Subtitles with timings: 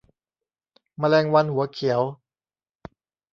[0.99, 2.01] แมลงวันหัวเขียว